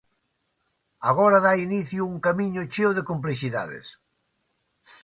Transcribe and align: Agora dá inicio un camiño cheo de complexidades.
Agora 1.09 1.43
dá 1.45 1.53
inicio 1.67 2.01
un 2.13 2.17
camiño 2.25 2.61
cheo 2.73 2.91
de 2.97 3.07
complexidades. 3.09 3.87